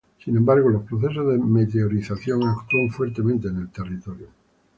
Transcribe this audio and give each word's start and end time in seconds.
Sin 0.25 0.35
embargo, 0.35 0.69
los 0.71 0.81
procesos 0.81 1.31
de 1.31 1.37
meteorización 1.37 2.41
actúan 2.47 2.89
fuertemente 2.89 3.49
en 3.49 3.57
el 3.57 3.69
territorio. 3.69 4.29